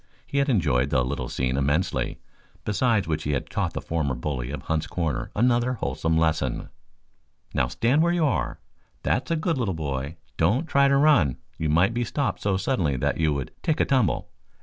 [0.25, 2.19] He had enjoyed the little scene immensely,
[2.65, 6.69] besides which he had taught the former bully of Hunt's Corners another wholesome lesson.
[7.53, 8.59] "Now stand where you are,
[9.03, 10.17] that's a good little boy.
[10.37, 11.37] Don't try to run.
[11.59, 14.31] You might be stopped so suddenly that you would take a tumble.